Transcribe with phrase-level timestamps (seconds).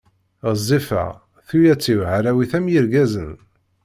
[0.47, 1.09] Ɣezzifeɣ,
[1.47, 3.31] tuyat-iw hrawit am yirgazen.